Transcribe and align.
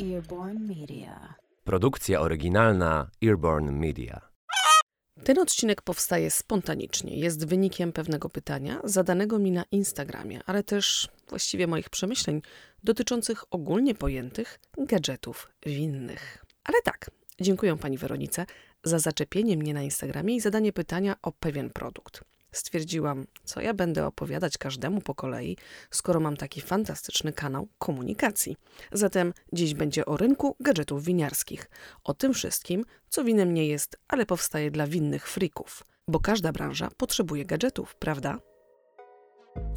Earborn 0.00 0.58
Media. 0.66 1.34
Produkcja 1.64 2.20
oryginalna 2.20 3.10
Earborn 3.24 3.70
Media. 3.70 4.20
Ten 5.24 5.38
odcinek 5.38 5.82
powstaje 5.82 6.30
spontanicznie. 6.30 7.18
Jest 7.18 7.46
wynikiem 7.46 7.92
pewnego 7.92 8.28
pytania 8.28 8.80
zadanego 8.84 9.38
mi 9.38 9.50
na 9.50 9.64
Instagramie, 9.72 10.40
ale 10.46 10.62
też 10.62 11.08
właściwie 11.28 11.66
moich 11.66 11.90
przemyśleń 11.90 12.42
dotyczących 12.84 13.44
ogólnie 13.50 13.94
pojętych 13.94 14.60
gadżetów 14.78 15.48
winnych. 15.66 16.44
Ale 16.64 16.78
tak, 16.84 17.10
dziękuję 17.40 17.76
pani 17.76 17.98
Weronice 17.98 18.46
za 18.84 18.98
zaczepienie 18.98 19.56
mnie 19.56 19.74
na 19.74 19.82
Instagramie 19.82 20.36
i 20.36 20.40
zadanie 20.40 20.72
pytania 20.72 21.16
o 21.22 21.32
pewien 21.32 21.70
produkt. 21.70 22.24
Stwierdziłam, 22.54 23.26
co 23.44 23.60
ja 23.60 23.74
będę 23.74 24.06
opowiadać 24.06 24.58
każdemu 24.58 25.00
po 25.00 25.14
kolei, 25.14 25.56
skoro 25.90 26.20
mam 26.20 26.36
taki 26.36 26.60
fantastyczny 26.60 27.32
kanał 27.32 27.68
komunikacji. 27.78 28.56
Zatem 28.92 29.32
dziś 29.52 29.74
będzie 29.74 30.06
o 30.06 30.16
rynku 30.16 30.56
gadżetów 30.60 31.04
winiarskich. 31.04 31.70
O 32.04 32.14
tym 32.14 32.34
wszystkim, 32.34 32.84
co 33.08 33.24
winem 33.24 33.54
nie 33.54 33.66
jest, 33.66 33.96
ale 34.08 34.26
powstaje 34.26 34.70
dla 34.70 34.86
winnych 34.86 35.28
frików. 35.28 35.84
Bo 36.08 36.20
każda 36.20 36.52
branża 36.52 36.88
potrzebuje 36.96 37.44
gadżetów, 37.44 37.94
prawda? 37.94 38.38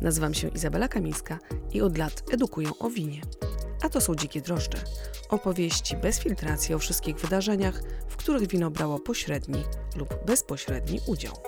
Nazywam 0.02 0.34
się 0.34 0.48
Izabela 0.48 0.88
Kamińska 0.88 1.40
i 1.72 1.82
od 1.82 1.98
lat 1.98 2.23
edukuję 2.32 2.70
o 2.80 2.90
winie. 2.90 3.22
A 3.84 3.90
to 3.90 4.02
są 4.02 4.16
Dzikie 4.16 4.42
Drożdże. 4.42 4.78
Opowieści 5.30 5.98
bez 5.98 6.20
filtracji 6.20 6.76
o 6.76 6.80
wszystkich 6.80 7.16
wydarzeniach, 7.16 7.82
w 8.08 8.18
których 8.18 8.48
wino 8.48 8.72
brało 8.72 9.00
pośredni 9.00 9.64
lub 9.96 10.26
bezpośredni 10.26 11.00
udział. 11.08 11.47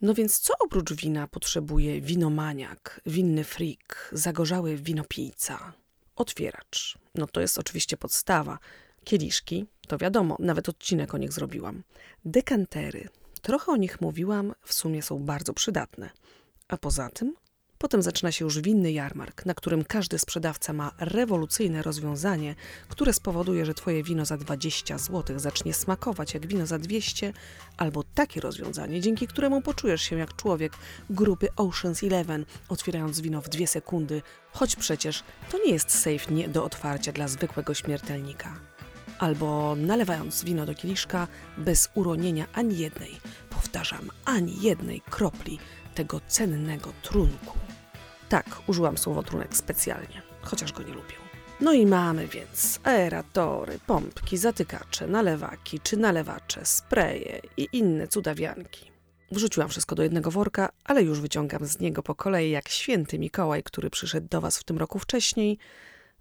No 0.00 0.14
więc 0.14 0.38
co 0.38 0.54
oprócz 0.58 0.92
wina 0.92 1.28
potrzebuje 1.28 2.00
winomaniak, 2.00 3.00
winny 3.06 3.44
freak, 3.44 4.10
zagorzały 4.12 4.76
winopijca? 4.76 5.72
Otwieracz. 6.16 6.98
No 7.14 7.26
to 7.26 7.40
jest 7.40 7.58
oczywiście 7.58 7.96
podstawa. 7.96 8.58
Kieliszki, 9.04 9.66
to 9.86 9.98
wiadomo, 9.98 10.36
nawet 10.38 10.68
odcinek 10.68 11.14
o 11.14 11.18
nich 11.18 11.32
zrobiłam. 11.32 11.82
Dekantery. 12.24 13.08
Trochę 13.42 13.72
o 13.72 13.76
nich 13.76 14.00
mówiłam, 14.00 14.54
w 14.62 14.74
sumie 14.74 15.02
są 15.02 15.18
bardzo 15.18 15.54
przydatne. 15.54 16.10
A 16.68 16.76
poza 16.76 17.10
tym 17.10 17.34
Potem 17.78 18.02
zaczyna 18.02 18.32
się 18.32 18.44
już 18.44 18.60
winny 18.60 18.92
jarmark, 18.92 19.46
na 19.46 19.54
którym 19.54 19.84
każdy 19.84 20.18
sprzedawca 20.18 20.72
ma 20.72 20.92
rewolucyjne 20.98 21.82
rozwiązanie, 21.82 22.54
które 22.88 23.12
spowoduje, 23.12 23.66
że 23.66 23.74
twoje 23.74 24.02
wino 24.02 24.24
za 24.24 24.36
20 24.36 24.98
zł 24.98 25.38
zacznie 25.38 25.74
smakować 25.74 26.34
jak 26.34 26.46
wino 26.46 26.66
za 26.66 26.78
200, 26.78 27.32
albo 27.76 28.04
takie 28.14 28.40
rozwiązanie, 28.40 29.00
dzięki 29.00 29.26
któremu 29.26 29.60
poczujesz 29.62 30.02
się 30.02 30.18
jak 30.18 30.36
człowiek 30.36 30.72
grupy 31.10 31.48
Ocean's 31.56 32.06
Eleven, 32.06 32.44
otwierając 32.68 33.20
wino 33.20 33.40
w 33.40 33.48
dwie 33.48 33.66
sekundy, 33.66 34.22
choć 34.52 34.76
przecież 34.76 35.22
to 35.50 35.58
nie 35.66 35.72
jest 35.72 35.90
safe 35.90 36.34
nie 36.34 36.48
do 36.48 36.64
otwarcia 36.64 37.12
dla 37.12 37.28
zwykłego 37.28 37.74
śmiertelnika. 37.74 38.60
Albo 39.18 39.76
nalewając 39.76 40.44
wino 40.44 40.66
do 40.66 40.74
kieliszka 40.74 41.28
bez 41.58 41.90
uronienia 41.94 42.46
ani 42.52 42.78
jednej, 42.78 43.20
powtarzam, 43.50 44.10
ani 44.24 44.62
jednej 44.62 45.00
kropli 45.00 45.58
tego 45.98 46.20
cennego 46.28 46.92
trunku. 47.02 47.58
Tak, 48.28 48.46
użyłam 48.66 48.98
słowa 48.98 49.22
trunek 49.22 49.56
specjalnie, 49.56 50.22
chociaż 50.42 50.72
go 50.72 50.82
nie 50.82 50.94
lubię. 50.94 51.14
No 51.60 51.72
i 51.72 51.86
mamy 51.86 52.28
więc 52.28 52.80
aeratory, 52.84 53.78
pompki, 53.86 54.36
zatykacze, 54.36 55.06
nalewaki 55.06 55.80
czy 55.80 55.96
nalewacze, 55.96 56.66
spreje 56.66 57.40
i 57.56 57.68
inne 57.72 58.08
cudawianki. 58.08 58.90
Wrzuciłam 59.32 59.68
wszystko 59.68 59.94
do 59.94 60.02
jednego 60.02 60.30
worka, 60.30 60.68
ale 60.84 61.02
już 61.02 61.20
wyciągam 61.20 61.66
z 61.66 61.78
niego 61.78 62.02
po 62.02 62.14
kolei 62.14 62.50
jak 62.50 62.68
święty 62.68 63.18
Mikołaj, 63.18 63.62
który 63.62 63.90
przyszedł 63.90 64.28
do 64.28 64.40
was 64.40 64.58
w 64.58 64.64
tym 64.64 64.78
roku 64.78 64.98
wcześniej, 64.98 65.58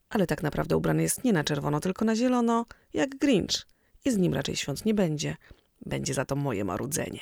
ale 0.09 0.28
tak 0.28 0.44
naprawdę 0.44 0.78
ubrany 0.78 1.03
jest 1.03 1.23
nie 1.23 1.34
na 1.34 1.44
czerwono, 1.44 1.80
tylko 1.80 2.06
na 2.06 2.16
zielono, 2.16 2.66
jak 2.94 3.17
Grinch. 3.17 3.68
I 4.06 4.12
z 4.12 4.18
nim 4.18 4.34
raczej 4.34 4.56
świąt 4.56 4.85
nie 4.85 4.94
będzie. 4.94 5.35
Będzie 5.85 6.13
za 6.13 6.25
to 6.25 6.35
moje 6.35 6.66
marudzenie. 6.66 7.22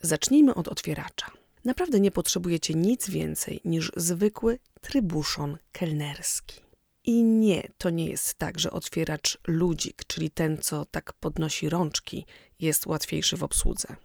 Zacznijmy 0.00 0.54
od 0.54 0.68
otwieracza. 0.68 1.41
Naprawdę 1.64 2.00
nie 2.00 2.10
potrzebujecie 2.10 2.74
nic 2.74 3.10
więcej 3.10 3.60
niż 3.64 3.92
zwykły 3.96 4.58
trybuszon 4.80 5.58
kelnerski. 5.72 6.60
I 7.04 7.24
nie, 7.24 7.68
to 7.78 7.90
nie 7.90 8.06
jest 8.06 8.34
tak, 8.34 8.58
że 8.58 8.70
otwieracz 8.70 9.38
ludzik, 9.46 10.04
czyli 10.06 10.30
ten, 10.30 10.58
co 10.58 10.84
tak 10.84 11.12
podnosi 11.12 11.68
rączki, 11.68 12.26
jest 12.58 12.86
łatwiejszy 12.86 13.36
w 13.36 13.42
obsłudze. 13.42 13.96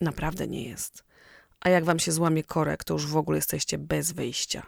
Naprawdę 0.00 0.48
nie 0.48 0.68
jest. 0.68 1.04
A 1.60 1.68
jak 1.68 1.84
wam 1.84 1.98
się 1.98 2.12
złamie 2.12 2.44
korek, 2.44 2.84
to 2.84 2.94
już 2.94 3.06
w 3.06 3.16
ogóle 3.16 3.38
jesteście 3.38 3.78
bez 3.78 4.12
wyjścia. 4.12 4.66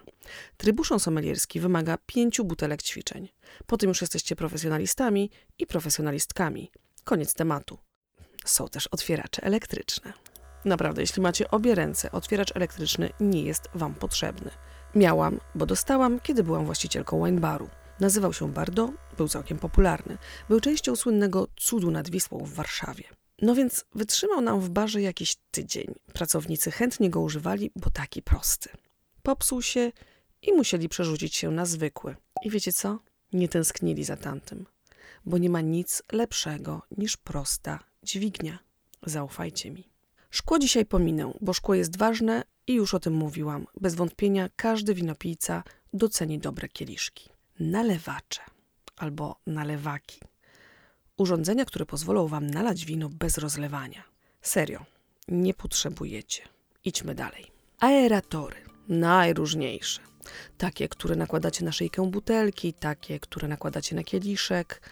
Trybuszon 0.56 1.00
somelierski 1.00 1.60
wymaga 1.60 1.98
pięciu 2.06 2.44
butelek 2.44 2.82
ćwiczeń. 2.82 3.28
Potem 3.66 3.88
już 3.88 4.00
jesteście 4.00 4.36
profesjonalistami 4.36 5.30
i 5.58 5.66
profesjonalistkami. 5.66 6.70
Koniec 7.04 7.34
tematu. 7.34 7.78
Są 8.44 8.68
też 8.68 8.86
otwieracze 8.86 9.42
elektryczne. 9.42 10.12
Naprawdę, 10.64 11.00
jeśli 11.00 11.22
macie 11.22 11.50
obie 11.50 11.74
ręce, 11.74 12.12
otwieracz 12.12 12.56
elektryczny 12.56 13.10
nie 13.20 13.42
jest 13.42 13.68
Wam 13.74 13.94
potrzebny. 13.94 14.50
Miałam, 14.94 15.40
bo 15.54 15.66
dostałam, 15.66 16.20
kiedy 16.20 16.42
byłam 16.42 16.64
właścicielką 16.66 17.24
wine 17.24 17.40
baru. 17.40 17.68
Nazywał 18.00 18.32
się 18.32 18.52
Bardo, 18.52 18.92
był 19.16 19.28
całkiem 19.28 19.58
popularny. 19.58 20.18
Był 20.48 20.60
częścią 20.60 20.96
słynnego 20.96 21.48
cudu 21.56 21.90
nad 21.90 22.10
Wisłą 22.10 22.38
w 22.38 22.52
Warszawie. 22.52 23.04
No 23.42 23.54
więc 23.54 23.84
wytrzymał 23.94 24.40
nam 24.40 24.60
w 24.60 24.68
barze 24.70 25.02
jakiś 25.02 25.36
tydzień. 25.50 25.94
Pracownicy 26.12 26.70
chętnie 26.70 27.10
go 27.10 27.20
używali, 27.20 27.70
bo 27.76 27.90
taki 27.90 28.22
prosty. 28.22 28.70
Popsuł 29.22 29.62
się 29.62 29.92
i 30.42 30.52
musieli 30.52 30.88
przerzucić 30.88 31.36
się 31.36 31.50
na 31.50 31.66
zwykły. 31.66 32.16
I 32.42 32.50
wiecie 32.50 32.72
co? 32.72 32.98
Nie 33.32 33.48
tęsknili 33.48 34.04
za 34.04 34.16
tamtym, 34.16 34.66
bo 35.26 35.38
nie 35.38 35.50
ma 35.50 35.60
nic 35.60 36.02
lepszego 36.12 36.82
niż 36.98 37.16
prosta 37.16 37.84
dźwignia. 38.02 38.58
Zaufajcie 39.02 39.70
mi. 39.70 39.93
Szkło 40.34 40.58
dzisiaj 40.58 40.86
pominę, 40.86 41.32
bo 41.40 41.52
szkło 41.52 41.74
jest 41.74 41.98
ważne 41.98 42.44
i 42.66 42.74
już 42.74 42.94
o 42.94 43.00
tym 43.00 43.14
mówiłam. 43.14 43.66
Bez 43.80 43.94
wątpienia 43.94 44.48
każdy 44.56 44.94
winopijca 44.94 45.62
doceni 45.92 46.38
dobre 46.38 46.68
kieliszki. 46.68 47.28
Nalewacze 47.60 48.40
albo 48.96 49.36
nalewaki. 49.46 50.20
Urządzenia, 51.16 51.64
które 51.64 51.86
pozwolą 51.86 52.28
wam 52.28 52.46
nalać 52.46 52.84
wino 52.84 53.08
bez 53.08 53.38
rozlewania. 53.38 54.02
Serio, 54.42 54.84
nie 55.28 55.54
potrzebujecie. 55.54 56.42
Idźmy 56.84 57.14
dalej. 57.14 57.46
Aeratory. 57.80 58.56
Najróżniejsze. 58.88 60.00
Takie, 60.58 60.88
które 60.88 61.16
nakładacie 61.16 61.64
na 61.64 61.72
szyjkę 61.72 62.10
butelki, 62.10 62.72
takie, 62.72 63.20
które 63.20 63.48
nakładacie 63.48 63.96
na 63.96 64.02
kieliszek. 64.02 64.90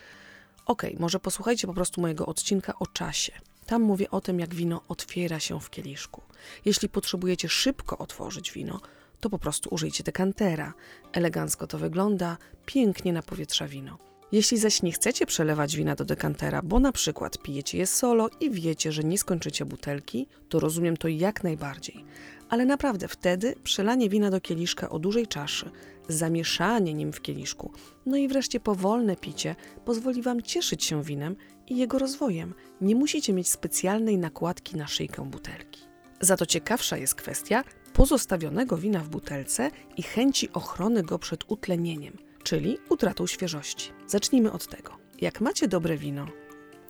Ok, 0.66 0.82
może 0.98 1.20
posłuchajcie 1.20 1.66
po 1.66 1.74
prostu 1.74 2.00
mojego 2.00 2.26
odcinka 2.26 2.78
o 2.78 2.86
czasie. 2.86 3.32
Tam 3.66 3.82
mówię 3.82 4.10
o 4.10 4.20
tym, 4.20 4.40
jak 4.40 4.54
wino 4.54 4.82
otwiera 4.88 5.40
się 5.40 5.60
w 5.60 5.70
kieliszku. 5.70 6.22
Jeśli 6.64 6.88
potrzebujecie 6.88 7.48
szybko 7.48 7.98
otworzyć 7.98 8.52
wino, 8.52 8.80
to 9.20 9.30
po 9.30 9.38
prostu 9.38 9.74
użyjcie 9.74 10.04
dekantera. 10.04 10.74
Elegancko 11.12 11.66
to 11.66 11.78
wygląda, 11.78 12.36
pięknie 12.66 13.12
napowietrza 13.12 13.68
wino. 13.68 13.98
Jeśli 14.32 14.58
zaś 14.58 14.82
nie 14.82 14.92
chcecie 14.92 15.26
przelewać 15.26 15.76
wina 15.76 15.94
do 15.94 16.04
dekantera, 16.04 16.62
bo 16.62 16.80
na 16.80 16.92
przykład 16.92 17.38
pijecie 17.38 17.78
je 17.78 17.86
solo 17.86 18.28
i 18.40 18.50
wiecie, 18.50 18.92
że 18.92 19.04
nie 19.04 19.18
skończycie 19.18 19.64
butelki, 19.64 20.26
to 20.48 20.60
rozumiem 20.60 20.96
to 20.96 21.08
jak 21.08 21.44
najbardziej. 21.44 22.04
Ale 22.48 22.66
naprawdę 22.66 23.08
wtedy 23.08 23.54
przelanie 23.64 24.08
wina 24.08 24.30
do 24.30 24.40
kieliszka 24.40 24.90
o 24.90 24.98
dużej 24.98 25.26
czaszy, 25.26 25.70
zamieszanie 26.08 26.94
nim 26.94 27.12
w 27.12 27.22
kieliszku, 27.22 27.72
no 28.06 28.16
i 28.16 28.28
wreszcie 28.28 28.60
powolne 28.60 29.16
picie 29.16 29.56
pozwoli 29.84 30.22
Wam 30.22 30.42
cieszyć 30.42 30.84
się 30.84 31.02
winem 31.02 31.36
i 31.68 31.76
jego 31.76 31.98
rozwojem. 31.98 32.54
Nie 32.80 32.94
musicie 32.94 33.32
mieć 33.32 33.48
specjalnej 33.48 34.18
nakładki 34.18 34.76
na 34.76 34.86
szyjkę 34.86 35.30
butelki. 35.30 35.80
Za 36.20 36.36
to 36.36 36.46
ciekawsza 36.46 36.96
jest 36.96 37.14
kwestia 37.14 37.64
pozostawionego 37.92 38.76
wina 38.76 39.00
w 39.00 39.08
butelce 39.08 39.70
i 39.96 40.02
chęci 40.02 40.52
ochrony 40.52 41.02
go 41.02 41.18
przed 41.18 41.44
utlenieniem, 41.50 42.16
czyli 42.42 42.78
utratą 42.88 43.26
świeżości. 43.26 43.90
Zacznijmy 44.06 44.52
od 44.52 44.66
tego. 44.66 44.96
Jak 45.20 45.40
macie 45.40 45.68
dobre 45.68 45.96
wino, 45.96 46.26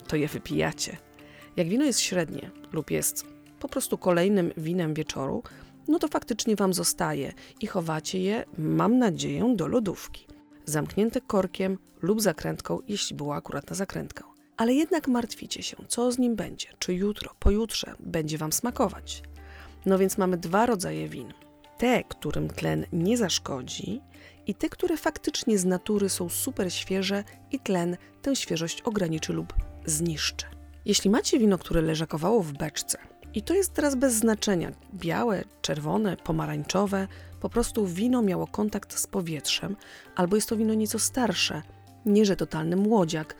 to 0.06 0.17
je 0.17 0.29
wypijacie. 0.29 0.97
Jak 1.56 1.69
wino 1.69 1.85
jest 1.85 2.00
średnie 2.00 2.50
lub 2.73 2.91
jest 2.91 3.26
po 3.61 3.69
prostu 3.69 3.99
kolejnym 3.99 4.53
winem 4.56 4.94
wieczoru, 4.94 5.43
no 5.88 5.99
to 5.99 6.08
faktycznie 6.08 6.56
Wam 6.56 6.75
zostaje 6.75 7.32
i 7.61 7.67
chowacie 7.67 8.19
je, 8.19 8.44
mam 8.58 8.99
nadzieję, 8.99 9.52
do 9.56 9.67
lodówki. 9.67 10.26
Zamknięte 10.64 11.20
korkiem 11.20 11.79
lub 12.02 12.20
zakrętką, 12.20 12.79
jeśli 12.88 13.17
była 13.17 13.37
akurat 13.37 13.70
na 13.70 13.76
zakrętkę 13.76 14.32
ale 14.56 14.75
jednak 14.75 15.08
martwicie 15.08 15.62
się, 15.62 15.76
co 15.88 16.12
z 16.12 16.19
nim 16.19 16.37
będzie, 16.37 16.69
czy 16.79 16.94
jutro, 16.94 17.34
pojutrze 17.38 17.94
będzie 18.00 18.38
Wam 18.38 18.52
smakować. 18.52 19.23
No 19.87 19.99
więc 19.99 20.19
mamy 20.19 20.37
dwa 20.37 20.67
rodzaje 20.67 21.08
win. 21.08 21.32
Te, 21.79 22.05
którym 22.05 22.49
tlen 22.49 22.87
nie 22.93 23.17
zaszkodzi 23.17 24.00
i 24.46 24.55
te, 24.55 24.69
które 24.69 24.96
faktycznie 24.96 25.58
z 25.58 25.64
natury 25.64 26.08
są 26.08 26.29
super 26.29 26.73
świeże 26.73 27.25
i 27.52 27.61
tlen 27.61 27.96
tę 28.23 28.37
świeżość 28.37 28.82
ograniczy 28.82 29.32
lub 29.32 29.55
zniszczy. 29.87 30.46
Jeśli 30.84 31.11
macie 31.11 31.38
wino, 31.38 31.58
które 31.58 31.82
leżakowało 31.82 32.43
w 32.43 32.52
beczce, 32.52 32.99
i 33.34 33.43
to 33.43 33.55
jest 33.55 33.73
teraz 33.73 33.94
bez 33.94 34.14
znaczenia, 34.14 34.73
białe, 34.94 35.44
czerwone, 35.62 36.17
pomarańczowe, 36.17 37.08
po 37.40 37.49
prostu 37.49 37.87
wino 37.87 38.23
miało 38.23 38.46
kontakt 38.46 38.99
z 38.99 39.06
powietrzem, 39.06 39.76
albo 40.17 40.37
jest 40.37 40.49
to 40.49 40.56
wino 40.56 40.75
nieco 40.75 40.99
starsze, 40.99 41.62
nie 42.06 42.26
że 42.26 42.37
totalny 42.37 42.76
młodziak, 42.76 43.34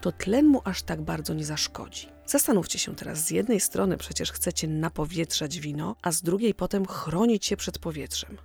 to 0.00 0.12
tlen 0.12 0.46
mu 0.46 0.60
aż 0.64 0.82
tak 0.82 1.02
bardzo 1.02 1.34
nie 1.34 1.44
zaszkodzi. 1.44 2.08
Zastanówcie 2.26 2.78
się 2.78 2.94
teraz, 2.94 3.26
z 3.26 3.30
jednej 3.30 3.60
strony 3.60 3.96
przecież 3.96 4.32
chcecie 4.32 4.68
napowietrzać 4.68 5.60
wino, 5.60 5.96
a 6.02 6.12
z 6.12 6.22
drugiej 6.22 6.54
potem 6.54 6.86
chronić 6.86 7.46
się 7.46 7.56
przed 7.56 7.78
powietrzem. 7.78 8.38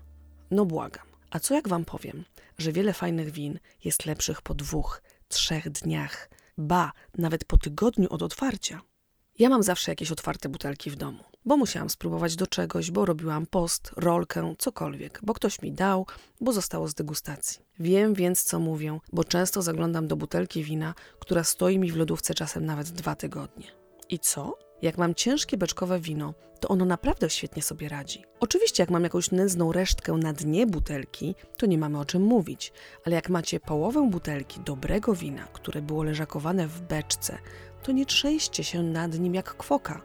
No 0.51 0.65
błagam. 0.65 1.05
A 1.31 1.39
co 1.39 1.53
jak 1.53 1.67
wam 1.67 1.85
powiem, 1.85 2.25
że 2.57 2.71
wiele 2.71 2.93
fajnych 2.93 3.31
win 3.31 3.59
jest 3.83 4.05
lepszych 4.05 4.41
po 4.41 4.53
dwóch, 4.53 5.01
trzech 5.27 5.69
dniach, 5.69 6.29
ba, 6.57 6.91
nawet 7.17 7.45
po 7.45 7.57
tygodniu 7.57 8.07
od 8.09 8.21
otwarcia? 8.23 8.81
Ja 9.39 9.49
mam 9.49 9.63
zawsze 9.63 9.91
jakieś 9.91 10.11
otwarte 10.11 10.49
butelki 10.49 10.89
w 10.89 10.95
domu, 10.95 11.23
bo 11.45 11.57
musiałam 11.57 11.89
spróbować 11.89 12.35
do 12.35 12.47
czegoś, 12.47 12.91
bo 12.91 13.05
robiłam 13.05 13.45
post, 13.45 13.91
rolkę, 13.97 14.55
cokolwiek, 14.57 15.19
bo 15.23 15.33
ktoś 15.33 15.61
mi 15.61 15.71
dał, 15.71 16.05
bo 16.41 16.53
zostało 16.53 16.87
z 16.87 16.93
degustacji. 16.93 17.59
Wiem 17.79 18.13
więc, 18.13 18.43
co 18.43 18.59
mówię, 18.59 18.99
bo 19.13 19.23
często 19.23 19.61
zaglądam 19.61 20.07
do 20.07 20.15
butelki 20.15 20.63
wina, 20.63 20.93
która 21.19 21.43
stoi 21.43 21.79
mi 21.79 21.91
w 21.91 21.95
lodówce 21.95 22.33
czasem 22.33 22.65
nawet 22.65 22.89
dwa 22.89 23.15
tygodnie. 23.15 23.67
I 24.09 24.19
co? 24.19 24.57
Jak 24.83 24.97
mam 24.97 25.15
ciężkie 25.15 25.57
beczkowe 25.57 25.99
wino, 25.99 26.33
to 26.59 26.67
ono 26.67 26.85
naprawdę 26.85 27.29
świetnie 27.29 27.61
sobie 27.61 27.89
radzi. 27.89 28.23
Oczywiście, 28.39 28.83
jak 28.83 28.89
mam 28.89 29.03
jakąś 29.03 29.31
nędzną 29.31 29.71
resztkę 29.71 30.13
na 30.13 30.33
dnie 30.33 30.67
butelki, 30.67 31.35
to 31.57 31.65
nie 31.65 31.77
mamy 31.77 31.99
o 31.99 32.05
czym 32.05 32.21
mówić, 32.21 32.73
ale 33.05 33.15
jak 33.15 33.29
macie 33.29 33.59
połowę 33.59 34.09
butelki 34.09 34.59
dobrego 34.59 35.15
wina, 35.15 35.47
które 35.53 35.81
było 35.81 36.03
leżakowane 36.03 36.67
w 36.67 36.81
beczce, 36.81 37.37
to 37.83 37.91
nie 37.91 38.05
trzęście 38.05 38.63
się 38.63 38.83
nad 38.83 39.19
nim 39.19 39.35
jak 39.35 39.57
kwoka. 39.57 40.01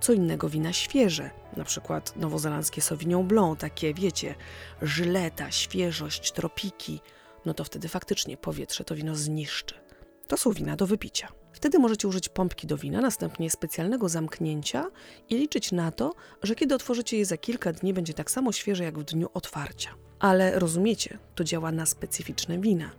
Co 0.00 0.12
innego 0.12 0.48
wina 0.48 0.72
świeże, 0.72 1.30
na 1.56 1.64
przykład 1.64 2.16
nowozelandzkie 2.16 2.80
Sauvignon 2.80 3.26
Blanc, 3.26 3.60
takie 3.60 3.94
wiecie, 3.94 4.34
żyleta, 4.82 5.50
świeżość, 5.50 6.32
tropiki, 6.32 7.00
no 7.46 7.54
to 7.54 7.64
wtedy 7.64 7.88
faktycznie 7.88 8.36
powietrze 8.36 8.84
to 8.84 8.94
wino 8.94 9.14
zniszczy. 9.14 9.74
To 10.26 10.36
są 10.36 10.52
wina 10.52 10.76
do 10.76 10.86
wypicia. 10.86 11.28
Wtedy 11.58 11.78
możecie 11.78 12.08
użyć 12.08 12.28
pompki 12.28 12.66
do 12.66 12.76
wina, 12.76 13.00
następnie 13.00 13.50
specjalnego 13.50 14.08
zamknięcia 14.08 14.90
i 15.28 15.36
liczyć 15.36 15.72
na 15.72 15.92
to, 15.92 16.14
że 16.42 16.54
kiedy 16.54 16.74
otworzycie 16.74 17.18
je 17.18 17.24
za 17.24 17.36
kilka 17.36 17.72
dni, 17.72 17.94
będzie 17.94 18.14
tak 18.14 18.30
samo 18.30 18.52
świeże 18.52 18.84
jak 18.84 18.98
w 18.98 19.04
dniu 19.04 19.28
otwarcia. 19.34 19.90
Ale 20.18 20.58
rozumiecie, 20.58 21.18
to 21.34 21.44
działa 21.44 21.72
na 21.72 21.86
specyficzne 21.86 22.58
wina. 22.58 22.90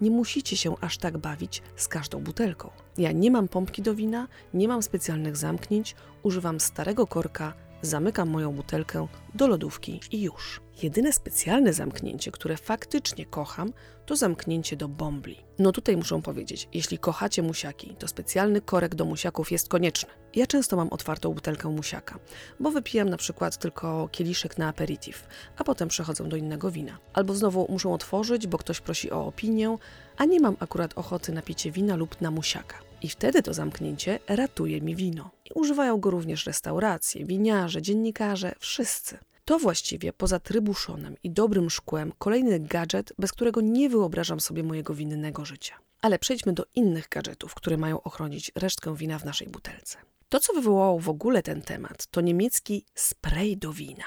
Nie 0.00 0.10
musicie 0.10 0.56
się 0.56 0.74
aż 0.80 0.98
tak 0.98 1.18
bawić 1.18 1.62
z 1.76 1.88
każdą 1.88 2.20
butelką. 2.20 2.70
Ja 2.98 3.12
nie 3.12 3.30
mam 3.30 3.48
pompki 3.48 3.82
do 3.82 3.94
wina, 3.94 4.28
nie 4.54 4.68
mam 4.68 4.82
specjalnych 4.82 5.36
zamknięć, 5.36 5.94
używam 6.22 6.60
starego 6.60 7.06
korka, 7.06 7.54
zamykam 7.82 8.28
moją 8.28 8.52
butelkę 8.52 9.06
do 9.34 9.46
lodówki 9.46 10.00
i 10.10 10.22
już. 10.22 10.60
Jedyne 10.82 11.12
specjalne 11.12 11.72
zamknięcie, 11.72 12.30
które 12.30 12.56
faktycznie 12.56 13.26
kocham, 13.26 13.72
to 14.06 14.16
zamknięcie 14.16 14.76
do 14.76 14.88
bombli. 14.88 15.36
No 15.58 15.72
tutaj 15.72 15.96
muszę 15.96 16.22
powiedzieć, 16.22 16.68
jeśli 16.72 16.98
kochacie 16.98 17.42
musiaki, 17.42 17.96
to 17.98 18.08
specjalny 18.08 18.60
korek 18.60 18.94
do 18.94 19.04
musiaków 19.04 19.52
jest 19.52 19.68
konieczny. 19.68 20.08
Ja 20.34 20.46
często 20.46 20.76
mam 20.76 20.88
otwartą 20.88 21.34
butelkę 21.34 21.68
musiaka, 21.68 22.18
bo 22.60 22.70
wypijam 22.70 23.08
na 23.08 23.16
przykład 23.16 23.58
tylko 23.58 24.08
kieliszek 24.12 24.58
na 24.58 24.68
aperitif, 24.68 25.26
a 25.56 25.64
potem 25.64 25.88
przechodzę 25.88 26.28
do 26.28 26.36
innego 26.36 26.70
wina. 26.70 26.98
Albo 27.12 27.34
znowu 27.34 27.66
muszę 27.70 27.88
otworzyć, 27.88 28.46
bo 28.46 28.58
ktoś 28.58 28.80
prosi 28.80 29.10
o 29.10 29.26
opinię, 29.26 29.76
a 30.16 30.24
nie 30.24 30.40
mam 30.40 30.56
akurat 30.60 30.98
ochoty 30.98 31.32
na 31.32 31.42
picie 31.42 31.70
wina 31.70 31.96
lub 31.96 32.20
na 32.20 32.30
musiaka. 32.30 32.91
I 33.02 33.08
wtedy 33.08 33.42
to 33.42 33.54
zamknięcie 33.54 34.18
ratuje 34.28 34.80
mi 34.80 34.96
wino. 34.96 35.30
I 35.44 35.50
używają 35.54 36.00
go 36.00 36.10
również 36.10 36.46
restauracje, 36.46 37.24
winiarze, 37.24 37.82
dziennikarze, 37.82 38.54
wszyscy. 38.58 39.18
To 39.44 39.58
właściwie 39.58 40.12
poza 40.12 40.38
trybuszonem 40.38 41.16
i 41.22 41.30
dobrym 41.30 41.70
szkłem 41.70 42.12
kolejny 42.18 42.60
gadżet, 42.60 43.12
bez 43.18 43.32
którego 43.32 43.60
nie 43.60 43.88
wyobrażam 43.88 44.40
sobie 44.40 44.62
mojego 44.62 44.94
winnego 44.94 45.44
życia. 45.44 45.74
Ale 46.00 46.18
przejdźmy 46.18 46.52
do 46.52 46.64
innych 46.74 47.08
gadżetów, 47.08 47.54
które 47.54 47.76
mają 47.76 48.02
ochronić 48.02 48.52
resztkę 48.54 48.96
wina 48.96 49.18
w 49.18 49.24
naszej 49.24 49.48
butelce. 49.48 49.98
To, 50.28 50.40
co 50.40 50.52
wywołało 50.52 50.98
w 50.98 51.08
ogóle 51.08 51.42
ten 51.42 51.62
temat, 51.62 52.06
to 52.06 52.20
niemiecki 52.20 52.84
spray 52.94 53.56
do 53.56 53.72
wina. 53.72 54.04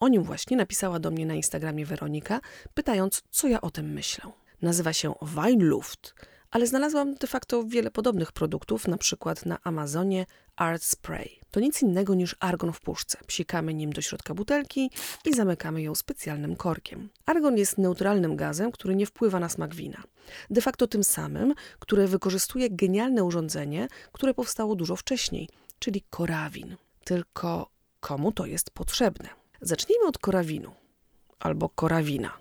O 0.00 0.08
nim 0.08 0.22
właśnie 0.22 0.56
napisała 0.56 0.98
do 0.98 1.10
mnie 1.10 1.26
na 1.26 1.34
Instagramie 1.34 1.86
Weronika, 1.86 2.40
pytając, 2.74 3.22
co 3.30 3.48
ja 3.48 3.60
o 3.60 3.70
tym 3.70 3.92
myślę. 3.92 4.30
Nazywa 4.62 4.92
się 4.92 5.14
Weinluft 5.22 6.14
ale 6.52 6.66
znalazłam 6.66 7.14
de 7.14 7.26
facto 7.26 7.64
wiele 7.64 7.90
podobnych 7.90 8.32
produktów, 8.32 8.88
na 8.88 8.98
przykład 8.98 9.46
na 9.46 9.58
Amazonie 9.64 10.26
Art 10.56 10.82
Spray. 10.82 11.40
To 11.50 11.60
nic 11.60 11.82
innego 11.82 12.14
niż 12.14 12.36
argon 12.40 12.72
w 12.72 12.80
puszce. 12.80 13.18
Psikamy 13.26 13.74
nim 13.74 13.92
do 13.92 14.00
środka 14.02 14.34
butelki 14.34 14.90
i 15.24 15.34
zamykamy 15.34 15.82
ją 15.82 15.94
specjalnym 15.94 16.56
korkiem. 16.56 17.08
Argon 17.26 17.58
jest 17.58 17.78
neutralnym 17.78 18.36
gazem, 18.36 18.72
który 18.72 18.96
nie 18.96 19.06
wpływa 19.06 19.40
na 19.40 19.48
smak 19.48 19.74
wina. 19.74 20.02
De 20.50 20.60
facto 20.60 20.86
tym 20.86 21.04
samym, 21.04 21.54
które 21.78 22.06
wykorzystuje 22.06 22.70
genialne 22.70 23.24
urządzenie, 23.24 23.88
które 24.12 24.34
powstało 24.34 24.76
dużo 24.76 24.96
wcześniej, 24.96 25.48
czyli 25.78 26.02
korawin. 26.10 26.76
Tylko 27.04 27.70
komu 28.00 28.32
to 28.32 28.46
jest 28.46 28.70
potrzebne? 28.70 29.28
Zacznijmy 29.60 30.06
od 30.06 30.18
korawinu 30.18 30.70
albo 31.38 31.68
korawina. 31.68 32.32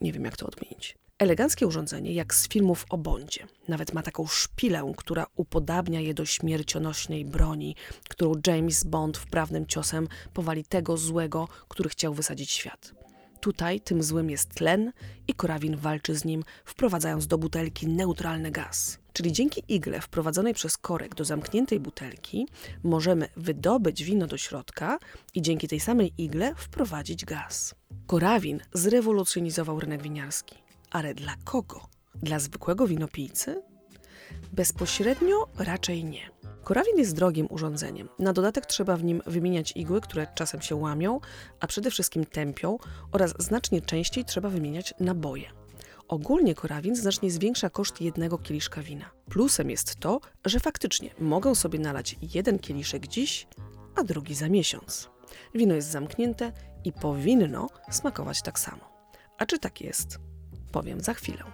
Nie 0.00 0.12
wiem, 0.12 0.24
jak 0.24 0.36
to 0.36 0.46
odmienić. 0.46 0.96
Eleganckie 1.24 1.66
urządzenie, 1.66 2.12
jak 2.12 2.34
z 2.34 2.48
filmów 2.48 2.86
o 2.90 2.98
Bondzie. 2.98 3.46
Nawet 3.68 3.94
ma 3.94 4.02
taką 4.02 4.26
szpilę, 4.26 4.92
która 4.96 5.26
upodabnia 5.36 6.00
je 6.00 6.14
do 6.14 6.26
śmiercionośnej 6.26 7.24
broni, 7.24 7.76
którą 8.08 8.32
James 8.46 8.84
Bond 8.84 9.18
wprawnym 9.18 9.66
ciosem 9.66 10.08
powali 10.34 10.64
tego 10.64 10.96
złego, 10.96 11.48
który 11.68 11.88
chciał 11.88 12.14
wysadzić 12.14 12.50
świat. 12.50 12.94
Tutaj 13.40 13.80
tym 13.80 14.02
złym 14.02 14.30
jest 14.30 14.54
tlen 14.54 14.92
i 15.28 15.34
Korawin 15.34 15.76
walczy 15.76 16.14
z 16.14 16.24
nim, 16.24 16.44
wprowadzając 16.64 17.26
do 17.26 17.38
butelki 17.38 17.88
neutralny 17.88 18.50
gaz. 18.50 18.98
Czyli 19.12 19.32
dzięki 19.32 19.62
igle 19.68 20.00
wprowadzonej 20.00 20.54
przez 20.54 20.78
korek 20.78 21.14
do 21.14 21.24
zamkniętej 21.24 21.80
butelki 21.80 22.48
możemy 22.82 23.28
wydobyć 23.36 24.04
wino 24.04 24.26
do 24.26 24.36
środka 24.36 24.98
i 25.34 25.42
dzięki 25.42 25.68
tej 25.68 25.80
samej 25.80 26.12
igle 26.18 26.54
wprowadzić 26.54 27.24
gaz. 27.24 27.74
Korawin 28.06 28.60
zrewolucjonizował 28.72 29.80
rynek 29.80 30.02
winiarski. 30.02 30.63
Ale 30.94 31.14
dla 31.14 31.34
kogo? 31.44 31.80
Dla 32.14 32.38
zwykłego 32.38 32.86
winopijcy? 32.86 33.62
Bezpośrednio 34.52 35.48
raczej 35.58 36.04
nie. 36.04 36.30
Korawin 36.64 36.98
jest 36.98 37.16
drogim 37.16 37.46
urządzeniem. 37.50 38.08
Na 38.18 38.32
dodatek 38.32 38.66
trzeba 38.66 38.96
w 38.96 39.04
nim 39.04 39.22
wymieniać 39.26 39.72
igły, 39.76 40.00
które 40.00 40.26
czasem 40.34 40.62
się 40.62 40.76
łamią, 40.76 41.20
a 41.60 41.66
przede 41.66 41.90
wszystkim 41.90 42.24
tępią 42.26 42.78
oraz 43.12 43.34
znacznie 43.38 43.82
częściej 43.82 44.24
trzeba 44.24 44.48
wymieniać 44.48 44.94
naboje. 45.00 45.50
Ogólnie 46.08 46.54
korawin 46.54 46.96
znacznie 46.96 47.30
zwiększa 47.30 47.70
koszt 47.70 48.00
jednego 48.00 48.38
kieliszka 48.38 48.82
wina. 48.82 49.10
Plusem 49.30 49.70
jest 49.70 49.96
to, 49.96 50.20
że 50.44 50.60
faktycznie 50.60 51.10
mogą 51.18 51.54
sobie 51.54 51.78
nalać 51.78 52.16
jeden 52.34 52.58
kieliszek 52.58 53.06
dziś, 53.06 53.46
a 53.96 54.04
drugi 54.04 54.34
za 54.34 54.48
miesiąc. 54.48 55.10
Wino 55.54 55.74
jest 55.74 55.90
zamknięte 55.90 56.52
i 56.84 56.92
powinno 56.92 57.68
smakować 57.90 58.42
tak 58.42 58.58
samo. 58.58 59.10
A 59.38 59.46
czy 59.46 59.58
tak 59.58 59.80
jest? 59.80 60.18
Powiem 60.74 61.00
za 61.00 61.14
chwilę. 61.14 61.44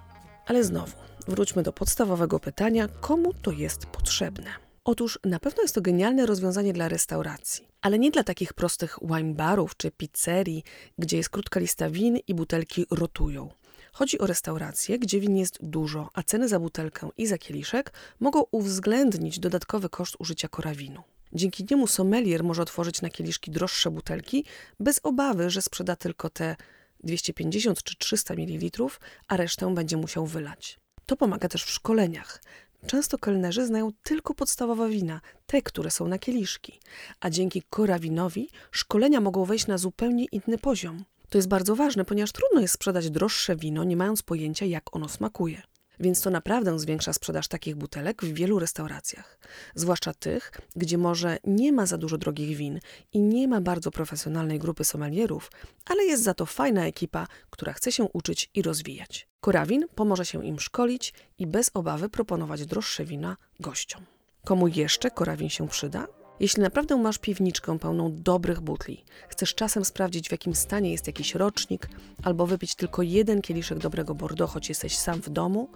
Ale 0.46 0.64
znowu, 0.64 0.92
wróćmy 1.28 1.62
do 1.62 1.72
podstawowego 1.72 2.40
pytania, 2.40 2.88
komu 2.88 3.34
to 3.34 3.50
jest 3.50 3.86
potrzebne? 3.86 4.50
Otóż 4.84 5.18
na 5.24 5.40
pewno 5.40 5.62
jest 5.62 5.74
to 5.74 5.80
genialne 5.80 6.26
rozwiązanie 6.26 6.72
dla 6.72 6.88
restauracji, 6.88 7.68
ale 7.80 7.98
nie 7.98 8.10
dla 8.10 8.24
takich 8.24 8.52
prostych 8.52 8.98
wine 9.02 9.34
barów 9.34 9.76
czy 9.76 9.90
pizzerii, 9.90 10.64
gdzie 10.98 11.16
jest 11.16 11.28
krótka 11.28 11.60
lista 11.60 11.90
win 11.90 12.18
i 12.26 12.34
butelki 12.34 12.86
rotują. 12.90 13.48
Chodzi 13.92 14.18
o 14.18 14.26
restauracje, 14.26 14.98
gdzie 14.98 15.20
win 15.20 15.36
jest 15.36 15.58
dużo, 15.62 16.10
a 16.14 16.22
ceny 16.22 16.48
za 16.48 16.60
butelkę 16.60 17.08
i 17.16 17.26
za 17.26 17.38
kieliszek 17.38 17.92
mogą 18.20 18.42
uwzględnić 18.50 19.38
dodatkowy 19.38 19.88
koszt 19.88 20.16
użycia 20.18 20.48
korawinu. 20.48 21.02
Dzięki 21.32 21.66
niemu 21.70 21.86
sommelier 21.86 22.44
może 22.44 22.62
otworzyć 22.62 23.02
na 23.02 23.10
kieliszki 23.10 23.50
droższe 23.50 23.90
butelki 23.90 24.44
bez 24.80 25.00
obawy, 25.02 25.50
że 25.50 25.62
sprzeda 25.62 25.96
tylko 25.96 26.30
te 26.30 26.56
250 27.04 27.82
czy 27.82 27.96
300 27.96 28.34
ml, 28.34 28.86
a 29.28 29.36
resztę 29.36 29.74
będzie 29.74 29.96
musiał 29.96 30.26
wylać. 30.26 30.78
To 31.06 31.16
pomaga 31.16 31.48
też 31.48 31.64
w 31.64 31.70
szkoleniach. 31.70 32.42
Często 32.86 33.18
kelnerzy 33.18 33.66
znają 33.66 33.90
tylko 34.02 34.34
podstawowe 34.34 34.88
wina, 34.88 35.20
te, 35.46 35.62
które 35.62 35.90
są 35.90 36.08
na 36.08 36.18
kieliszki, 36.18 36.80
a 37.20 37.30
dzięki 37.30 37.62
korawinowi 37.70 38.48
szkolenia 38.70 39.20
mogą 39.20 39.44
wejść 39.44 39.66
na 39.66 39.78
zupełnie 39.78 40.24
inny 40.24 40.58
poziom. 40.58 41.04
To 41.28 41.38
jest 41.38 41.48
bardzo 41.48 41.76
ważne, 41.76 42.04
ponieważ 42.04 42.32
trudno 42.32 42.60
jest 42.60 42.74
sprzedać 42.74 43.10
droższe 43.10 43.56
wino, 43.56 43.84
nie 43.84 43.96
mając 43.96 44.22
pojęcia, 44.22 44.66
jak 44.66 44.96
ono 44.96 45.08
smakuje 45.08 45.62
więc 46.00 46.20
to 46.20 46.30
naprawdę 46.30 46.78
zwiększa 46.78 47.12
sprzedaż 47.12 47.48
takich 47.48 47.76
butelek 47.76 48.22
w 48.22 48.32
wielu 48.32 48.58
restauracjach. 48.58 49.38
Zwłaszcza 49.74 50.14
tych, 50.14 50.52
gdzie 50.76 50.98
może 50.98 51.38
nie 51.44 51.72
ma 51.72 51.86
za 51.86 51.98
dużo 51.98 52.18
drogich 52.18 52.56
win 52.56 52.80
i 53.12 53.20
nie 53.20 53.48
ma 53.48 53.60
bardzo 53.60 53.90
profesjonalnej 53.90 54.58
grupy 54.58 54.84
sommelierów, 54.84 55.50
ale 55.86 56.04
jest 56.04 56.22
za 56.22 56.34
to 56.34 56.46
fajna 56.46 56.86
ekipa, 56.86 57.26
która 57.50 57.72
chce 57.72 57.92
się 57.92 58.04
uczyć 58.12 58.50
i 58.54 58.62
rozwijać. 58.62 59.28
Korawin 59.40 59.86
pomoże 59.94 60.26
się 60.26 60.44
im 60.44 60.60
szkolić 60.60 61.14
i 61.38 61.46
bez 61.46 61.70
obawy 61.74 62.08
proponować 62.08 62.66
droższe 62.66 63.04
wina 63.04 63.36
gościom. 63.60 64.06
Komu 64.44 64.68
jeszcze 64.68 65.10
korawin 65.10 65.48
się 65.48 65.68
przyda? 65.68 66.19
Jeśli 66.40 66.62
naprawdę 66.62 66.96
masz 66.96 67.18
piwniczkę 67.18 67.78
pełną 67.78 68.12
dobrych 68.12 68.60
butli, 68.60 69.04
chcesz 69.28 69.54
czasem 69.54 69.84
sprawdzić 69.84 70.28
w 70.28 70.32
jakim 70.32 70.54
stanie 70.54 70.92
jest 70.92 71.06
jakiś 71.06 71.34
rocznik, 71.34 71.88
albo 72.22 72.46
wypić 72.46 72.74
tylko 72.74 73.02
jeden 73.02 73.42
kieliszek 73.42 73.78
dobrego 73.78 74.14
Bordeaux, 74.14 74.52
choć 74.54 74.68
jesteś 74.68 74.96
sam 74.96 75.22
w 75.22 75.28
domu, 75.28 75.68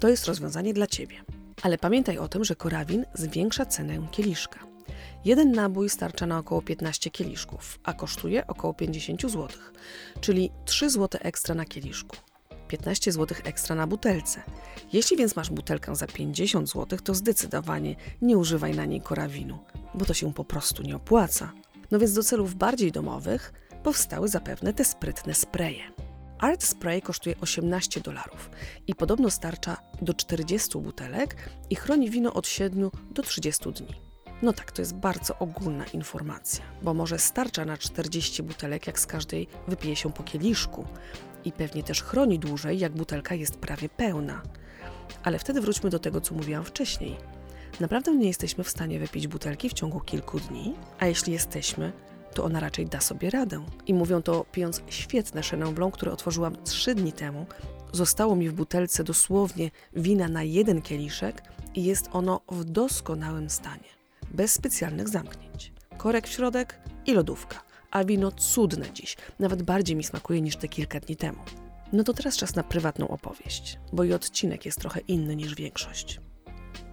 to 0.00 0.08
jest 0.08 0.26
rozwiązanie 0.26 0.74
dla 0.74 0.86
Ciebie. 0.86 1.16
Ale 1.62 1.78
pamiętaj 1.78 2.18
o 2.18 2.28
tym, 2.28 2.44
że 2.44 2.56
korawin 2.56 3.04
zwiększa 3.14 3.66
cenę 3.66 4.06
kieliszka. 4.10 4.58
Jeden 5.24 5.52
nabój 5.52 5.88
starcza 5.88 6.26
na 6.26 6.38
około 6.38 6.62
15 6.62 7.10
kieliszków, 7.10 7.78
a 7.84 7.92
kosztuje 7.92 8.46
około 8.46 8.74
50 8.74 9.22
zł, 9.22 9.48
czyli 10.20 10.50
3 10.64 10.90
zł 10.90 11.20
ekstra 11.24 11.54
na 11.54 11.64
kieliszku. 11.64 12.16
15 12.68 13.12
zł 13.12 13.38
ekstra 13.44 13.76
na 13.76 13.86
butelce. 13.86 14.42
Jeśli 14.92 15.16
więc 15.16 15.36
masz 15.36 15.50
butelkę 15.50 15.96
za 15.96 16.06
50 16.06 16.68
zł, 16.68 16.98
to 17.04 17.14
zdecydowanie 17.14 17.96
nie 18.22 18.38
używaj 18.38 18.74
na 18.74 18.84
niej 18.84 19.00
korawinu, 19.00 19.58
bo 19.94 20.04
to 20.04 20.14
się 20.14 20.34
po 20.34 20.44
prostu 20.44 20.82
nie 20.82 20.96
opłaca. 20.96 21.52
No 21.90 21.98
więc 21.98 22.12
do 22.12 22.22
celów 22.22 22.54
bardziej 22.54 22.92
domowych 22.92 23.52
powstały 23.82 24.28
zapewne 24.28 24.72
te 24.72 24.84
sprytne 24.84 25.34
spreje. 25.34 25.82
Art 26.38 26.64
Spray 26.64 27.02
kosztuje 27.02 27.36
18 27.40 28.00
dolarów 28.00 28.50
i 28.86 28.94
podobno 28.94 29.30
starcza 29.30 29.76
do 30.02 30.14
40 30.14 30.78
butelek 30.78 31.36
i 31.70 31.76
chroni 31.76 32.10
wino 32.10 32.32
od 32.32 32.48
7 32.48 32.90
do 33.10 33.22
30 33.22 33.72
dni. 33.72 33.94
No 34.42 34.52
tak, 34.52 34.72
to 34.72 34.82
jest 34.82 34.94
bardzo 34.94 35.38
ogólna 35.38 35.84
informacja, 35.84 36.64
bo 36.82 36.94
może 36.94 37.18
starcza 37.18 37.64
na 37.64 37.76
40 37.76 38.42
butelek, 38.42 38.86
jak 38.86 39.00
z 39.00 39.06
każdej 39.06 39.48
wypije 39.68 39.96
się 39.96 40.12
po 40.12 40.22
kieliszku 40.22 40.84
i 41.44 41.52
pewnie 41.52 41.82
też 41.82 42.02
chroni 42.02 42.38
dłużej, 42.38 42.78
jak 42.78 42.92
butelka 42.92 43.34
jest 43.34 43.56
prawie 43.56 43.88
pełna. 43.88 44.42
Ale 45.22 45.38
wtedy 45.38 45.60
wróćmy 45.60 45.90
do 45.90 45.98
tego, 45.98 46.20
co 46.20 46.34
mówiłam 46.34 46.64
wcześniej. 46.64 47.16
Naprawdę 47.80 48.16
nie 48.16 48.28
jesteśmy 48.28 48.64
w 48.64 48.68
stanie 48.68 48.98
wypić 48.98 49.28
butelki 49.28 49.68
w 49.68 49.72
ciągu 49.72 50.00
kilku 50.00 50.40
dni, 50.40 50.74
a 50.98 51.06
jeśli 51.06 51.32
jesteśmy, 51.32 51.92
to 52.34 52.44
ona 52.44 52.60
raczej 52.60 52.86
da 52.86 53.00
sobie 53.00 53.30
radę. 53.30 53.64
I 53.86 53.94
mówią 53.94 54.22
to 54.22 54.44
pijąc 54.52 54.82
świetne 54.88 55.42
Chenin 55.42 55.74
które 55.92 56.12
otworzyłam 56.12 56.64
trzy 56.64 56.94
dni 56.94 57.12
temu. 57.12 57.46
Zostało 57.92 58.36
mi 58.36 58.48
w 58.48 58.52
butelce 58.52 59.04
dosłownie 59.04 59.70
wina 59.92 60.28
na 60.28 60.42
jeden 60.42 60.82
kieliszek 60.82 61.42
i 61.74 61.84
jest 61.84 62.08
ono 62.12 62.40
w 62.50 62.64
doskonałym 62.64 63.50
stanie. 63.50 63.88
Bez 64.30 64.52
specjalnych 64.52 65.08
zamknięć. 65.08 65.72
Korek 65.96 66.28
w 66.28 66.32
środek 66.32 66.78
i 67.06 67.12
lodówka. 67.12 67.62
A 67.90 68.04
wino 68.04 68.32
cudne 68.32 68.92
dziś. 68.92 69.16
Nawet 69.38 69.62
bardziej 69.62 69.96
mi 69.96 70.04
smakuje 70.04 70.40
niż 70.40 70.56
te 70.56 70.68
kilka 70.68 71.00
dni 71.00 71.16
temu. 71.16 71.38
No 71.92 72.04
to 72.04 72.12
teraz 72.12 72.36
czas 72.36 72.54
na 72.54 72.62
prywatną 72.62 73.08
opowieść, 73.08 73.78
bo 73.92 74.04
i 74.04 74.12
odcinek 74.12 74.66
jest 74.66 74.80
trochę 74.80 75.00
inny 75.00 75.36
niż 75.36 75.54
większość. 75.54 76.20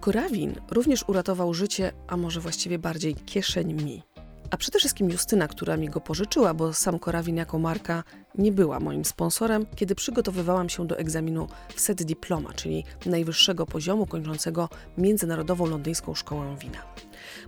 Korawin 0.00 0.54
również 0.70 1.04
uratował 1.08 1.54
życie, 1.54 1.92
a 2.08 2.16
może 2.16 2.40
właściwie 2.40 2.78
bardziej 2.78 3.14
kieszeń 3.14 3.72
mi. 3.82 4.02
A 4.50 4.56
przede 4.56 4.78
wszystkim 4.78 5.10
Justyna, 5.10 5.48
która 5.48 5.76
mi 5.76 5.88
go 5.88 6.00
pożyczyła, 6.00 6.54
bo 6.54 6.72
sam 6.72 6.98
Korawin 6.98 7.36
jako 7.36 7.58
marka 7.58 8.04
nie 8.38 8.52
była 8.52 8.80
moim 8.80 9.04
sponsorem, 9.04 9.66
kiedy 9.76 9.94
przygotowywałam 9.94 10.68
się 10.68 10.86
do 10.86 10.98
egzaminu 10.98 11.48
SET 11.76 12.02
Diploma, 12.02 12.52
czyli 12.52 12.84
najwyższego 13.06 13.66
poziomu 13.66 14.06
kończącego 14.06 14.68
Międzynarodową 14.98 15.66
Londyńską 15.66 16.14
Szkołę 16.14 16.56
Wina. 16.60 16.82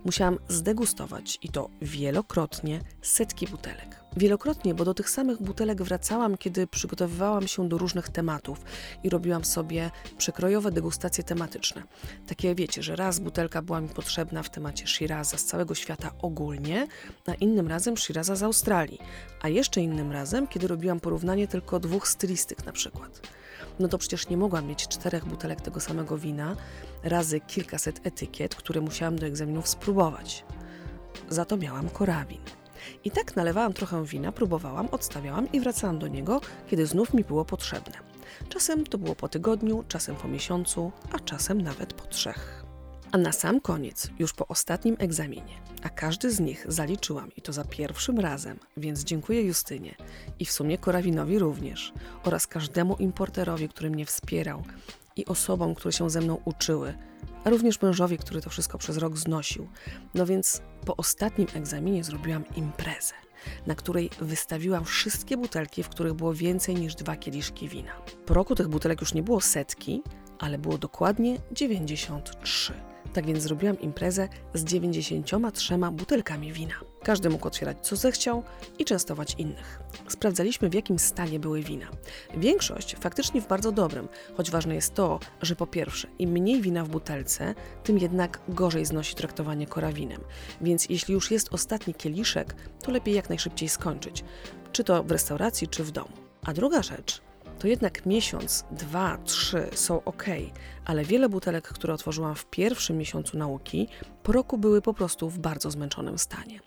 Musiałam 0.05 0.39
zdegustować 0.47 1.39
i 1.41 1.49
to 1.49 1.69
wielokrotnie 1.81 2.81
setki 3.01 3.47
butelek. 3.47 4.03
Wielokrotnie, 4.17 4.73
bo 4.73 4.85
do 4.85 4.93
tych 4.93 5.09
samych 5.09 5.41
butelek 5.41 5.81
wracałam, 5.81 6.37
kiedy 6.37 6.67
przygotowywałam 6.67 7.47
się 7.47 7.69
do 7.69 7.77
różnych 7.77 8.09
tematów 8.09 8.61
i 9.03 9.09
robiłam 9.09 9.45
sobie 9.45 9.91
przekrojowe 10.17 10.71
degustacje 10.71 11.23
tematyczne. 11.23 11.83
Takie 12.27 12.55
wiecie, 12.55 12.83
że 12.83 12.95
raz 12.95 13.19
butelka 13.19 13.61
była 13.61 13.81
mi 13.81 13.89
potrzebna 13.89 14.43
w 14.43 14.49
temacie 14.49 14.87
Shiraza 14.87 15.37
z 15.37 15.45
całego 15.45 15.75
świata 15.75 16.11
ogólnie, 16.21 16.87
a 17.25 17.33
innym 17.33 17.67
razem 17.67 17.97
Shiraza 17.97 18.35
z 18.35 18.43
Australii, 18.43 18.99
a 19.41 19.49
jeszcze 19.49 19.81
innym 19.81 20.11
razem, 20.11 20.47
kiedy 20.47 20.67
robiłam 20.67 20.99
porównanie 20.99 21.47
tylko 21.47 21.79
dwóch 21.79 22.07
stylistyk 22.07 22.65
na 22.65 22.71
przykład. 22.71 23.21
No 23.79 23.87
to 23.87 23.97
przecież 23.97 24.29
nie 24.29 24.37
mogłam 24.37 24.67
mieć 24.67 24.87
czterech 24.87 25.25
butelek 25.25 25.61
tego 25.61 25.79
samego 25.79 26.17
wina, 26.17 26.55
razy 27.03 27.39
kilkaset 27.39 28.07
etykiet, 28.07 28.55
które 28.55 28.81
musiałam 28.81 29.15
do 29.15 29.25
egzaminów 29.25 29.67
spróbować. 29.67 30.45
Za 31.29 31.45
to 31.45 31.57
miałam 31.57 31.89
korabin. 31.89 32.41
I 33.03 33.11
tak 33.11 33.35
nalewałam 33.35 33.73
trochę 33.73 34.05
wina, 34.05 34.31
próbowałam, 34.31 34.87
odstawiałam 34.91 35.51
i 35.51 35.59
wracałam 35.59 35.99
do 35.99 36.07
niego, 36.07 36.41
kiedy 36.67 36.85
znów 36.85 37.13
mi 37.13 37.23
było 37.23 37.45
potrzebne. 37.45 37.93
Czasem 38.49 38.85
to 38.85 38.97
było 38.97 39.15
po 39.15 39.29
tygodniu, 39.29 39.83
czasem 39.87 40.15
po 40.15 40.27
miesiącu, 40.27 40.91
a 41.11 41.19
czasem 41.19 41.61
nawet 41.61 41.93
po 41.93 42.05
trzech. 42.05 42.62
A 43.13 43.17
na 43.17 43.31
sam 43.31 43.61
koniec, 43.61 44.09
już 44.19 44.33
po 44.33 44.47
ostatnim 44.47 44.95
egzaminie, 44.99 45.61
a 45.83 45.89
każdy 45.89 46.31
z 46.31 46.39
nich 46.39 46.65
zaliczyłam 46.67 47.31
i 47.37 47.41
to 47.41 47.53
za 47.53 47.65
pierwszym 47.65 48.19
razem, 48.19 48.59
więc 48.77 49.03
dziękuję 49.03 49.41
Justynie 49.41 49.95
i 50.39 50.45
w 50.45 50.51
sumie 50.51 50.77
Korawinowi 50.77 51.39
również 51.39 51.93
oraz 52.23 52.47
każdemu 52.47 52.95
importerowi, 52.95 53.69
który 53.69 53.89
mnie 53.89 54.05
wspierał 54.05 54.63
i 55.15 55.25
osobom, 55.25 55.75
które 55.75 55.91
się 55.91 56.09
ze 56.09 56.21
mną 56.21 56.41
uczyły, 56.45 56.93
a 57.43 57.49
również 57.49 57.81
mężowi, 57.81 58.17
który 58.17 58.41
to 58.41 58.49
wszystko 58.49 58.77
przez 58.77 58.97
rok 58.97 59.17
znosił. 59.17 59.67
No 60.13 60.25
więc 60.25 60.61
po 60.85 60.95
ostatnim 60.95 61.47
egzaminie 61.53 62.03
zrobiłam 62.03 62.43
imprezę, 62.55 63.13
na 63.67 63.75
której 63.75 64.09
wystawiłam 64.21 64.85
wszystkie 64.85 65.37
butelki, 65.37 65.83
w 65.83 65.89
których 65.89 66.13
było 66.13 66.33
więcej 66.33 66.75
niż 66.75 66.95
dwa 66.95 67.15
kieliszki 67.15 67.69
wina. 67.69 67.91
Po 68.25 68.33
roku 68.33 68.55
tych 68.55 68.67
butelek 68.67 69.01
już 69.01 69.13
nie 69.13 69.23
było 69.23 69.41
setki, 69.41 70.03
ale 70.39 70.57
było 70.57 70.77
dokładnie 70.77 71.37
93. 71.51 72.92
Tak 73.13 73.25
więc 73.25 73.43
zrobiłam 73.43 73.79
imprezę 73.79 74.29
z 74.53 74.63
93 74.63 75.77
butelkami 75.91 76.51
wina. 76.51 76.73
Każdy 77.03 77.29
mógł 77.29 77.47
otwierać 77.47 77.77
co 77.81 77.95
zechciał 77.95 78.43
i 78.79 78.85
częstować 78.85 79.35
innych. 79.37 79.79
Sprawdzaliśmy 80.07 80.69
w 80.69 80.73
jakim 80.73 80.99
stanie 80.99 81.39
były 81.39 81.61
wina. 81.61 81.87
Większość 82.37 82.95
faktycznie 82.95 83.41
w 83.41 83.47
bardzo 83.47 83.71
dobrym, 83.71 84.07
choć 84.37 84.51
ważne 84.51 84.75
jest 84.75 84.93
to, 84.93 85.19
że 85.41 85.55
po 85.55 85.67
pierwsze, 85.67 86.07
im 86.19 86.31
mniej 86.31 86.61
wina 86.61 86.83
w 86.83 86.89
butelce, 86.89 87.55
tym 87.83 87.97
jednak 87.97 88.39
gorzej 88.49 88.85
znosi 88.85 89.15
traktowanie 89.15 89.67
korawinem. 89.67 90.21
Więc 90.61 90.89
jeśli 90.89 91.13
już 91.13 91.31
jest 91.31 91.53
ostatni 91.53 91.93
kieliszek, 91.93 92.55
to 92.81 92.91
lepiej 92.91 93.13
jak 93.13 93.29
najszybciej 93.29 93.69
skończyć, 93.69 94.23
czy 94.71 94.83
to 94.83 95.03
w 95.03 95.11
restauracji, 95.11 95.67
czy 95.67 95.83
w 95.83 95.91
domu. 95.91 96.13
A 96.43 96.53
druga 96.53 96.83
rzecz, 96.83 97.21
to 97.59 97.67
jednak 97.67 98.05
miesiąc, 98.05 98.65
dwa, 98.71 99.17
trzy 99.17 99.67
są 99.73 100.03
ok, 100.03 100.25
ale 100.85 101.05
wiele 101.05 101.29
butelek, 101.29 101.67
które 101.67 101.93
otworzyłam 101.93 102.35
w 102.35 102.45
pierwszym 102.45 102.97
miesiącu 102.97 103.37
nauki, 103.37 103.87
po 104.23 104.31
roku 104.31 104.57
były 104.57 104.81
po 104.81 104.93
prostu 104.93 105.29
w 105.29 105.39
bardzo 105.39 105.71
zmęczonym 105.71 106.17
stanie. 106.17 106.59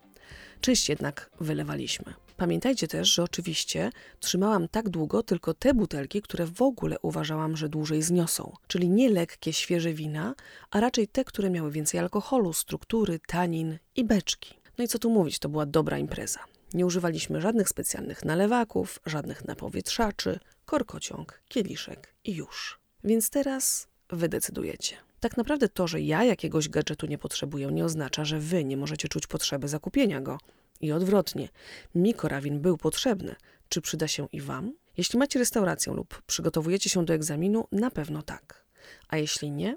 Część 0.60 0.88
jednak 0.88 1.30
wylewaliśmy. 1.40 2.14
Pamiętajcie 2.36 2.88
też, 2.88 3.14
że 3.14 3.22
oczywiście 3.22 3.90
trzymałam 4.20 4.68
tak 4.68 4.88
długo 4.88 5.22
tylko 5.22 5.54
te 5.54 5.74
butelki, 5.74 6.22
które 6.22 6.46
w 6.46 6.62
ogóle 6.62 6.96
uważałam, 7.02 7.56
że 7.56 7.68
dłużej 7.68 8.02
zniosą, 8.02 8.52
czyli 8.66 8.88
nie 8.88 9.10
lekkie, 9.10 9.52
świeże 9.52 9.92
wina, 9.92 10.34
a 10.70 10.80
raczej 10.80 11.08
te, 11.08 11.24
które 11.24 11.50
miały 11.50 11.70
więcej 11.70 12.00
alkoholu, 12.00 12.52
struktury, 12.52 13.20
tanin 13.26 13.78
i 13.96 14.04
beczki. 14.04 14.54
No 14.78 14.84
i 14.84 14.88
co 14.88 14.98
tu 14.98 15.10
mówić, 15.10 15.38
to 15.38 15.48
była 15.48 15.66
dobra 15.66 15.98
impreza. 15.98 16.40
Nie 16.76 16.86
używaliśmy 16.86 17.40
żadnych 17.40 17.68
specjalnych 17.68 18.24
nalewaków, 18.24 19.00
żadnych 19.06 19.44
napowietrzaczy, 19.44 20.38
korkociąg, 20.64 21.42
kieliszek 21.48 22.14
i 22.24 22.34
już. 22.34 22.80
Więc 23.04 23.30
teraz 23.30 23.88
wy 24.10 24.28
decydujecie. 24.28 24.96
Tak 25.20 25.36
naprawdę 25.36 25.68
to, 25.68 25.86
że 25.86 26.00
ja 26.00 26.24
jakiegoś 26.24 26.68
gadżetu 26.68 27.06
nie 27.06 27.18
potrzebuję, 27.18 27.66
nie 27.66 27.84
oznacza, 27.84 28.24
że 28.24 28.40
wy 28.40 28.64
nie 28.64 28.76
możecie 28.76 29.08
czuć 29.08 29.26
potrzeby 29.26 29.68
zakupienia 29.68 30.20
go. 30.20 30.38
I 30.80 30.92
odwrotnie, 30.92 31.48
mi 31.94 32.14
korawin 32.14 32.60
był 32.60 32.76
potrzebny. 32.76 33.34
Czy 33.68 33.80
przyda 33.80 34.08
się 34.08 34.28
i 34.32 34.40
wam? 34.40 34.72
Jeśli 34.96 35.18
macie 35.18 35.38
restaurację 35.38 35.92
lub 35.92 36.22
przygotowujecie 36.22 36.90
się 36.90 37.04
do 37.04 37.14
egzaminu, 37.14 37.68
na 37.72 37.90
pewno 37.90 38.22
tak. 38.22 38.64
A 39.08 39.16
jeśli 39.16 39.50
nie, 39.50 39.76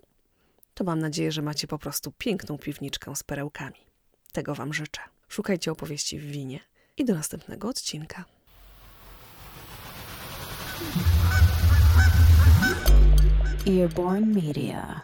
to 0.74 0.84
mam 0.84 1.00
nadzieję, 1.00 1.32
że 1.32 1.42
macie 1.42 1.68
po 1.68 1.78
prostu 1.78 2.12
piękną 2.18 2.58
piwniczkę 2.58 3.16
z 3.16 3.24
perełkami. 3.24 3.86
Tego 4.32 4.56
wam 4.56 4.74
życzę. 4.74 5.02
Szukajcie 5.28 5.72
opowieści 5.72 6.20
w 6.20 6.26
winie 6.26 6.69
i 7.00 7.06
do 7.06 7.14
następnego 7.16 7.68
odcinka. 7.68 8.24
Earborn 13.68 14.26
Media. 14.26 15.02